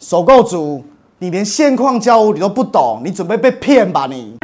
[0.00, 0.82] 首购族，
[1.18, 4.34] 你连现况交屋你都不懂，你准备被骗吧你？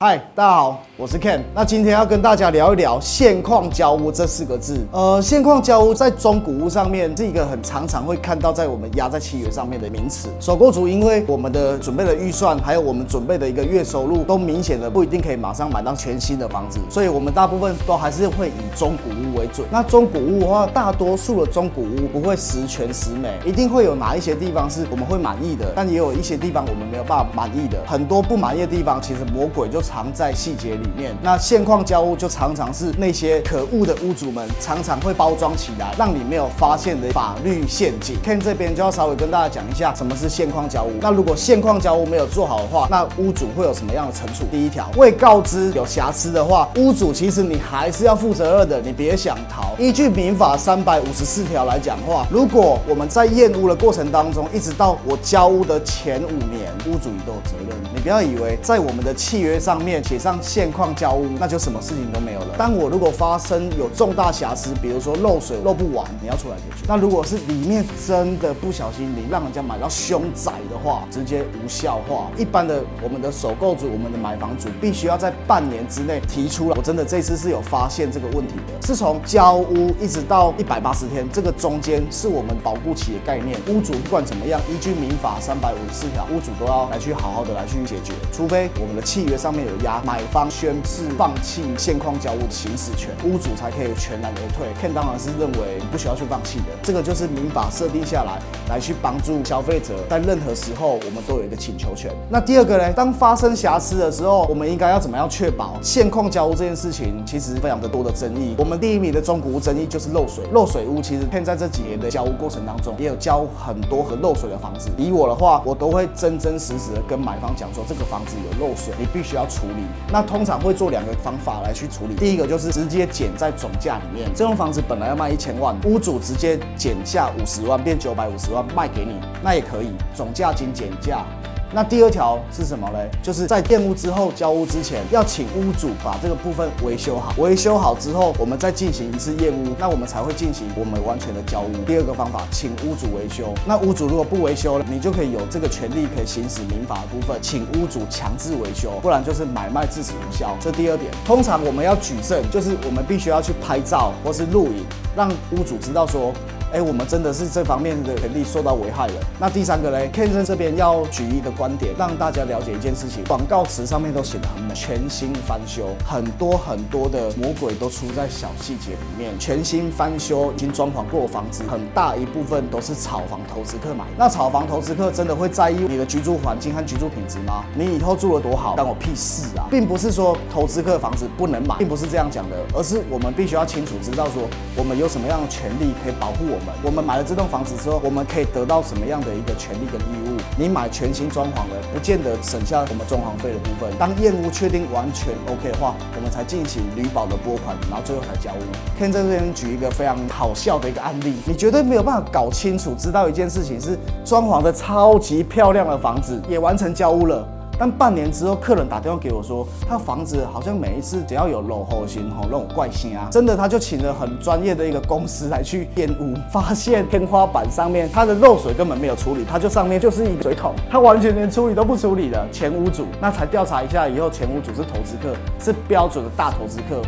[0.00, 1.40] 嗨，大家好，我是 Ken。
[1.52, 4.86] 那今天要跟大家聊一聊现况交屋这四个字。
[4.92, 10.28] 呃，现况交屋在中古屋上面是一个很常常会看到在我们压在契约上面的名词。
[10.38, 19.66] 首购族因为我们的准备的预算，还有我们准备的一个月收入，都明显的不一定可以马上买到全新的房子，所以我们大部分都还是会以中古屋为准。
[19.68, 27.82] 那中古屋的话，大多数的中古屋不会十全十美，一定会有哪一些地方是我们会满意的，但也有一些地方我们没有办法满意的。
[27.84, 29.82] 很多不满意的地方，其实魔鬼就。
[29.88, 38.14] 藏在细节里面，那现况交屋就常常是那些可恶的屋主们常常会包装起来，让你没有发现的法律陷阱。
[38.22, 40.92] Ken 这边就要稍微跟大家讲一下什么是现况交屋。
[41.00, 44.44] 那如果现况交屋没有做好的话，那屋主会有什么样的惩处？
[44.50, 49.74] 第一条，未告知有瑕疵的话，屋主其实你还是要负责任的，你别想逃。
[49.78, 57.78] 依据民法三百五十四条来讲话，如果我们在验屋的过程当中，一直到我交屋的前五年，屋主你都有责任。
[57.94, 59.77] 你不要以为在我们的契约上。
[59.80, 62.54] 面写上现况交屋，那就什么事情都没有了。
[62.58, 66.84] 当我如果发生有重大瑕疵，比如说漏水漏不完，你要出来解决。
[66.88, 72.30] 那如果是里面真的不小心你让人家买到凶宅的话，直接无效化。
[72.36, 76.74] 一般的我们的首购组，我们的买房主必须要在半年之内提出了。
[76.76, 83.58] 我真的这次是有发现这个问题的，是从交屋一直到一百八十天，这个中间是我们保护期的概念。
[83.68, 89.78] 屋主不管怎么样，依据民法三百五十四条，屋主都要来去好好的来去解决，除非我们的契约上面有。
[89.84, 94.66] 压买方宣誓放弃现况交屋的行使权，屋主才可以全然而退。
[94.80, 102.10] 片当然是认为不需要去放弃的，这个就是民法设定下来，来去帮助消费者在任何时候我们都有一个请求权。
[102.28, 107.22] 那第二个呢，当发生瑕疵的时候，我们应该要怎么样确保现况交屋这件事情？
[107.24, 108.56] 其实非常的多的争议。
[108.58, 114.90] 我们第一名的中古屋争议就是漏水，漏水屋其实片在这几年的交屋过程当中，也有交很多和漏水的房子。
[114.96, 119.82] 以我的话，我都会真真实实的跟买方讲说，这个房子有漏水，你必须要处理。
[120.12, 131.24] 那通常会做两个方法来去处理，第一个就是直接减在总价里面，这栋房子本来要卖一千万，屋主直接减价五十万，变九百五十万卖给你，那也可以，总价仅减价。
[131.72, 133.10] 那第二条是什么嘞？
[133.22, 137.34] 就是在垫屋之后交屋之前，要请屋主把这个部分维修好。
[137.36, 141.70] 维修好之后，我们再进行一次验屋，那我们才会进行我们完全的交屋。
[141.86, 143.52] 第二个方法，请屋主维修。
[143.66, 150.56] 那屋主如果不维修了，你就可以有这个权利可以行使民法的部分，请屋主强制维修，不然就是买卖至此无效。
[150.60, 156.32] 这第二点，通常我们要举证，就是我们必须要去拍照或是录影，让屋主知道说。
[156.70, 159.14] 哎，我们真的是这方面的权利受到危害了。
[159.40, 163.24] 那第三个嘞，Ken 生这边要举一个观点，让大家了解一件事情。
[163.24, 169.32] 广告词上面都写的很美，全新翻修，很多很多的魔鬼都出在小细节里面。
[169.38, 174.04] 全新翻修，已经装潢过房子，很大一部分都是炒房投资客买。
[174.18, 177.64] 那炒房投资客真的会在意你的居住环境和居住品质吗？
[177.74, 179.64] 你以后住了多好，关我屁事啊！
[179.70, 184.42] 并不是说投资客房子不能买，并不是这样讲的，而是我们必须要清楚知道说，
[184.76, 186.57] 我们有什么样的权利可以保护我。
[186.82, 190.36] 我们买了这栋房子之后，我们可以得到什么样的一个权利跟义务？
[190.56, 193.90] 你买全新装潢的，不见得省下我们装潢费的部分。
[193.98, 199.00] 当验屋确定完全 OK 的话，我们才进行旅保的拨款，然后最后才交屋。
[199.00, 207.46] Ken 在这边举一个非常好笑的一个案例，你绝对没有办法搞清楚，知道一件事情是装潢的超级漂亮的房子也完成交屋了。
[207.78, 227.00] 但半年之后，客人打电话给我说，他房子好像每一次只要有漏后型吼那种怪声啊，真的他就请了很专业的一个公司来去验屋，发现天花板上面它的漏水根本没有处理，它就上面就是一个水桶，他完全连处理都不处理的前屋主，那才调查一下以后，前屋主是投资客，是标准的大投资客，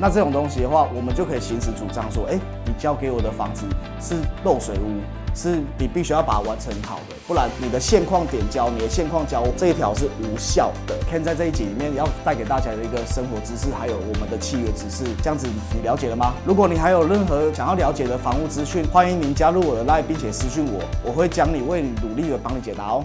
[0.00, 3.64] 那这种东西的话，我们就可以行使主张说，哎，你交给我的房子
[4.00, 4.14] 是
[4.44, 5.00] 漏水屋。
[5.34, 10.96] 是你必须要把它完成好的，不然你的现况点交，你的现况交这一条是无效的。
[11.08, 16.32] Ken 在这一集里面要带给大家的一个生活知识，还有我们的契约知识，这样子你了解了吗？
[16.44, 23.04] 如果你还有任何想要了解的房屋资讯，欢迎您加入我的 Line，并且私讯我，我会将你为你努力的帮你解答哦。